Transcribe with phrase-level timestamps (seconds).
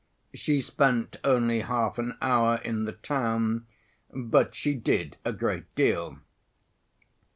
[0.33, 3.67] She spent only half an hour in the town
[4.11, 6.17] but she did a great deal.